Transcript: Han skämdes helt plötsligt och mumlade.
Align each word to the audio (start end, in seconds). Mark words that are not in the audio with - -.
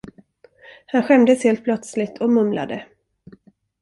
Han 0.85 1.03
skämdes 1.03 1.43
helt 1.43 1.63
plötsligt 1.63 2.21
och 2.21 2.29
mumlade. 2.29 2.85